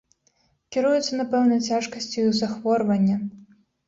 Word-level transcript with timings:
Кіруюцца, 0.77 1.17
напэўна, 1.19 1.57
цяжкасцю 1.67 2.15
іх 2.23 2.31
захворвання. 2.39 3.19